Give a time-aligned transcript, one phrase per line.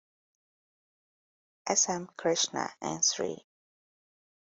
[1.67, 1.87] S.
[1.87, 2.09] M.
[2.17, 3.45] Krishna, and Sri.